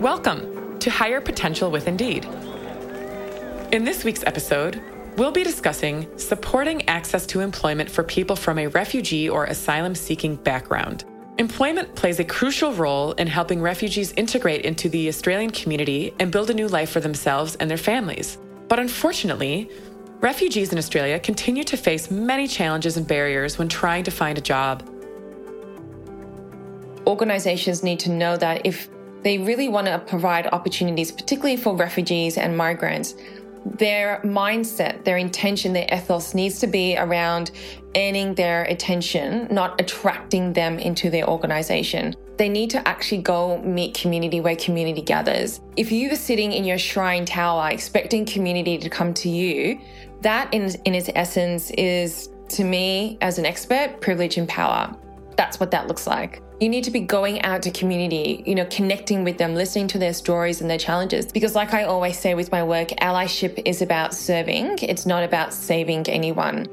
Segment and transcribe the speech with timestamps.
[0.00, 2.26] Welcome to Hire Potential with Indeed.
[3.72, 4.82] In this week's episode,
[5.16, 10.36] we'll be discussing supporting access to employment for people from a refugee or asylum seeking
[10.36, 11.06] background.
[11.38, 16.50] Employment plays a crucial role in helping refugees integrate into the Australian community and build
[16.50, 18.36] a new life for themselves and their families.
[18.68, 19.70] But unfortunately,
[20.20, 24.42] refugees in Australia continue to face many challenges and barriers when trying to find a
[24.42, 24.86] job.
[27.06, 28.90] Organizations need to know that if
[29.26, 33.16] they really want to provide opportunities, particularly for refugees and migrants,
[33.64, 37.50] their mindset, their intention, their ethos needs to be around
[37.96, 42.14] earning their attention, not attracting them into their organization.
[42.36, 45.60] They need to actually go meet community where community gathers.
[45.76, 49.80] If you are sitting in your shrine tower expecting community to come to you,
[50.20, 54.96] that in, in its essence is, to me, as an expert, privilege and power.
[55.36, 56.44] That's what that looks like.
[56.58, 59.98] You need to be going out to community, you know, connecting with them, listening to
[59.98, 61.26] their stories and their challenges.
[61.26, 65.52] Because, like I always say with my work, allyship is about serving, it's not about
[65.52, 66.66] saving anyone.